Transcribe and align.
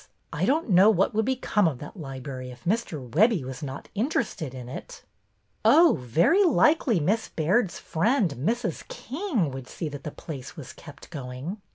I 0.33 0.45
don't 0.45 0.67
know 0.71 0.89
what 0.89 1.13
would 1.13 1.25
become 1.25 1.67
of 1.67 1.77
that 1.77 1.95
library 1.95 2.49
if 2.49 2.63
Mr. 2.65 3.07
Webbie 3.07 3.43
was 3.45 3.61
not 3.61 3.87
interested 3.93 4.51
in 4.55 4.67
it."'' 4.67 5.03
Oh, 5.63 5.95
very 6.01 6.43
likely 6.43 6.99
Miss 6.99 7.29
Baird's 7.29 7.77
friend, 7.77 8.33
Mrs. 8.39 8.87
King, 8.87 9.51
would 9.51 9.67
see 9.67 9.89
that 9.89 10.03
the 10.03 10.09
place 10.09 10.57
was 10.57 10.73
kept 10.73 11.11
going. 11.11 11.61